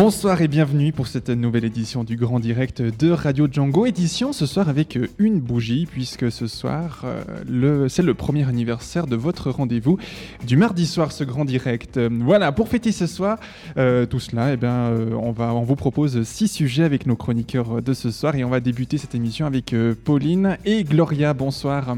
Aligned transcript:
Bonsoir 0.00 0.40
et 0.42 0.46
bienvenue 0.46 0.92
pour 0.92 1.08
cette 1.08 1.28
nouvelle 1.28 1.64
édition 1.64 2.04
du 2.04 2.14
Grand 2.14 2.38
Direct 2.38 2.80
de 2.80 3.10
Radio 3.10 3.48
Django. 3.50 3.84
Édition 3.84 4.32
ce 4.32 4.46
soir 4.46 4.68
avec 4.68 4.96
une 5.18 5.40
bougie, 5.40 5.88
puisque 5.90 6.30
ce 6.30 6.46
soir, 6.46 7.04
euh, 7.04 7.88
c'est 7.88 8.04
le 8.04 8.14
premier 8.14 8.46
anniversaire 8.46 9.08
de 9.08 9.16
votre 9.16 9.50
rendez-vous 9.50 9.98
du 10.46 10.56
mardi 10.56 10.86
soir, 10.86 11.10
ce 11.10 11.24
Grand 11.24 11.44
Direct. 11.44 11.98
Voilà, 11.98 12.52
pour 12.52 12.68
fêter 12.68 12.92
ce 12.92 13.08
soir, 13.08 13.40
euh, 13.76 14.06
tout 14.06 14.20
cela, 14.20 14.52
eh 14.52 14.56
bien, 14.56 14.70
euh, 14.70 15.10
on, 15.20 15.32
va, 15.32 15.52
on 15.52 15.64
vous 15.64 15.74
propose 15.74 16.22
six 16.22 16.46
sujets 16.46 16.84
avec 16.84 17.04
nos 17.04 17.16
chroniqueurs 17.16 17.82
de 17.82 17.92
ce 17.92 18.12
soir 18.12 18.36
et 18.36 18.44
on 18.44 18.50
va 18.50 18.60
débuter 18.60 18.98
cette 18.98 19.16
émission 19.16 19.46
avec 19.46 19.74
Pauline 20.04 20.58
et 20.64 20.84
Gloria. 20.84 21.34
Bonsoir. 21.34 21.96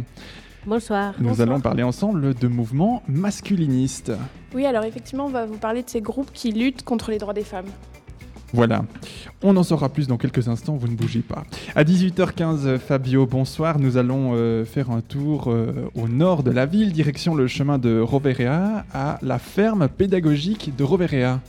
Bonsoir. 0.67 1.15
Nous 1.19 1.41
allons 1.41 1.61
parler 1.61 1.83
ensemble 1.83 2.35
de 2.35 2.47
mouvements 2.47 3.03
masculinistes. 3.09 4.13
Oui, 4.55 4.67
alors 4.67 4.85
effectivement, 4.85 5.27
on 5.27 5.31
va 5.31 5.47
vous 5.47 5.57
parler 5.57 5.83
de 5.83 5.89
ces 5.89 6.03
groupes 6.03 6.31
qui 6.33 6.53
luttent 6.53 6.83
contre 6.83 7.11
les 7.11 7.19
droits 7.19 7.33
des 7.33 7.45
femmes. 7.45 7.69
Voilà, 8.53 8.85
on 9.45 9.57
en 9.57 9.63
saura 9.63 9.89
plus 9.89 10.09
dans 10.09 10.17
quelques 10.17 10.49
instants, 10.49 10.75
vous 10.75 10.89
ne 10.89 10.97
bougez 10.97 11.21
pas. 11.21 11.45
À 11.77 11.85
18h15, 11.85 12.79
Fabio, 12.79 13.25
bonsoir, 13.25 13.79
nous 13.79 13.97
allons 13.97 14.33
euh, 14.35 14.65
faire 14.65 14.91
un 14.91 15.03
tour 15.03 15.45
euh, 15.47 15.89
au 15.95 16.09
nord 16.09 16.43
de 16.43 16.51
la 16.51 16.67
ville, 16.67 16.93
direction 16.93 17.37
le 17.37 17.47
chemin 17.47 17.79
de 17.79 18.01
Roverea, 18.01 18.85
à 18.93 19.19
la 19.23 19.39
ferme 19.39 19.89
pédagogique 19.89 20.75
de 20.77 20.83
Roverea. 20.83 21.41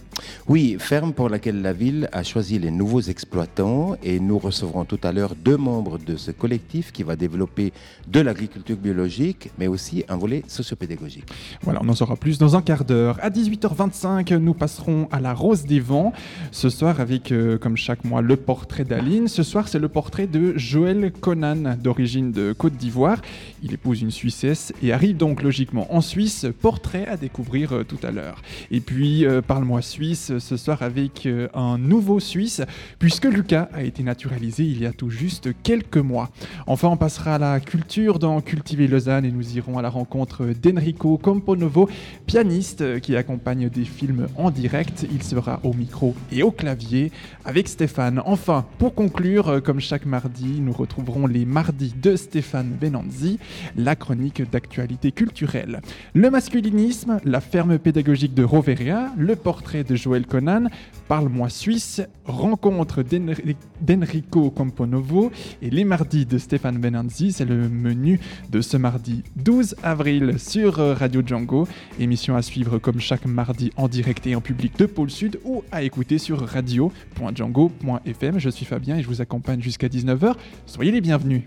Oui, 0.47 0.77
ferme 0.79 1.13
pour 1.13 1.29
laquelle 1.29 1.61
la 1.61 1.73
ville 1.73 2.09
a 2.11 2.23
choisi 2.23 2.57
les 2.57 2.71
nouveaux 2.71 3.01
exploitants 3.01 3.95
et 4.01 4.19
nous 4.19 4.39
recevrons 4.39 4.85
tout 4.85 4.99
à 5.03 5.11
l'heure 5.11 5.35
deux 5.35 5.57
membres 5.57 5.99
de 5.99 6.15
ce 6.15 6.31
collectif 6.31 6.91
qui 6.91 7.03
va 7.03 7.15
développer 7.15 7.73
de 8.07 8.19
l'agriculture 8.19 8.77
biologique, 8.77 9.51
mais 9.59 9.67
aussi 9.67 10.03
un 10.09 10.17
volet 10.17 10.43
sociopédagogique. 10.47 11.25
Voilà, 11.61 11.79
on 11.83 11.89
en 11.89 11.93
saura 11.93 12.15
plus 12.15 12.39
dans 12.39 12.55
un 12.55 12.61
quart 12.61 12.85
d'heure. 12.85 13.19
À 13.21 13.29
18h25, 13.29 14.35
nous 14.37 14.53
passerons 14.53 15.07
à 15.11 15.19
la 15.19 15.33
Rose 15.33 15.63
des 15.65 15.79
Vents, 15.79 16.11
ce 16.51 16.69
soir 16.69 16.99
avec, 16.99 17.31
euh, 17.31 17.57
comme 17.57 17.77
chaque 17.77 18.03
mois, 18.03 18.21
le 18.21 18.35
portrait 18.35 18.83
d'Aline. 18.83 19.27
Ce 19.27 19.43
soir, 19.43 19.67
c'est 19.67 19.79
le 19.79 19.89
portrait 19.89 20.27
de 20.27 20.57
Joël 20.57 21.11
Conan, 21.11 21.75
d'origine 21.81 22.31
de 22.31 22.53
Côte 22.53 22.73
d'Ivoire. 22.73 23.21
Il 23.63 23.73
épouse 23.73 24.01
une 24.01 24.11
Suissesse 24.11 24.73
et 24.81 24.91
arrive 24.91 25.17
donc 25.17 25.43
logiquement 25.43 25.93
en 25.93 26.01
Suisse. 26.01 26.47
Portrait 26.61 27.07
à 27.07 27.17
découvrir 27.17 27.73
euh, 27.73 27.83
tout 27.83 27.99
à 28.03 28.11
l'heure. 28.11 28.41
Et 28.71 28.79
puis, 28.79 29.25
euh, 29.25 29.41
parle-moi 29.41 29.81
Suisse, 29.81 30.31
ce 30.41 30.57
soir 30.57 30.81
avec 30.81 31.25
euh, 31.25 31.47
un 31.53 31.77
nouveau 31.77 32.19
Suisse, 32.19 32.61
puisque 32.99 33.25
Lucas 33.25 33.69
a 33.73 33.83
été 33.83 34.03
naturalisé 34.03 34.63
il 34.63 34.81
y 34.81 34.85
a 34.85 34.91
tout 34.91 35.09
juste 35.09 35.49
quelques 35.63 35.97
mois. 35.97 36.29
Enfin, 36.67 36.89
on 36.89 36.97
passera 36.97 37.35
à 37.35 37.39
la 37.39 37.59
culture 37.59 38.19
dans 38.19 38.41
Cultiver 38.41 38.87
Lausanne 38.87 39.25
et 39.25 39.31
nous 39.31 39.55
irons 39.55 39.77
à 39.77 39.81
la 39.81 39.89
rencontre 39.89 40.47
d'Enrico 40.61 41.17
Componovo, 41.17 41.89
pianiste 42.25 42.99
qui 42.99 43.15
accompagne 43.15 43.69
des 43.69 43.85
films 43.85 44.27
en 44.35 44.51
direct. 44.51 45.05
Il 45.11 45.23
sera 45.23 45.59
au 45.63 45.73
micro 45.73 46.15
et 46.31 46.43
au 46.43 46.51
clavier 46.51 47.11
avec 47.45 47.67
Stéphane. 47.67 48.21
Enfin, 48.25 48.65
pour 48.77 48.95
conclure, 48.95 49.49
euh, 49.49 49.59
comme 49.59 49.79
chaque 49.79 50.05
mardi, 50.05 50.59
nous 50.59 50.73
retrouverons 50.73 51.27
les 51.27 51.45
mardis 51.45 51.93
de 52.01 52.15
Stéphane 52.15 52.71
Benanzi, 52.79 53.39
la 53.75 53.95
chronique 53.95 54.49
d'actualité 54.49 55.11
culturelle. 55.11 55.81
Le 56.13 56.29
masculinisme, 56.29 57.19
la 57.25 57.41
ferme 57.41 57.77
pédagogique 57.77 58.33
de 58.33 58.43
Roveria, 58.43 59.11
le 59.17 59.35
portrait 59.35 59.83
de 59.83 59.95
Joël 59.95 60.20
Conan, 60.25 60.67
Parle-moi 61.07 61.49
Suisse, 61.49 62.01
rencontre 62.25 63.03
d'Enri- 63.03 63.55
d'Enrico 63.81 64.49
Componovo 64.49 65.31
et 65.61 65.69
les 65.69 65.83
mardis 65.83 66.25
de 66.25 66.37
Stéphane 66.37 66.77
Benanzi. 66.77 67.31
C'est 67.33 67.45
le 67.45 67.67
menu 67.69 68.19
de 68.49 68.61
ce 68.61 68.77
mardi 68.77 69.23
12 69.35 69.75
avril 69.83 70.35
sur 70.39 70.79
euh, 70.79 70.93
Radio 70.93 71.21
Django. 71.25 71.67
Émission 71.99 72.35
à 72.35 72.41
suivre 72.41 72.77
comme 72.77 72.99
chaque 72.99 73.25
mardi 73.25 73.71
en 73.75 73.87
direct 73.87 74.25
et 74.27 74.35
en 74.35 74.41
public 74.41 74.77
de 74.77 74.85
Pôle 74.85 75.09
Sud 75.11 75.39
ou 75.43 75.63
à 75.71 75.83
écouter 75.83 76.17
sur 76.17 76.39
radio.django.fm. 76.47 78.39
Je 78.39 78.49
suis 78.49 78.65
Fabien 78.65 78.97
et 78.97 79.01
je 79.03 79.07
vous 79.07 79.21
accompagne 79.21 79.61
jusqu'à 79.61 79.87
19h. 79.87 80.35
Soyez 80.65 80.91
les 80.91 81.01
bienvenus. 81.01 81.43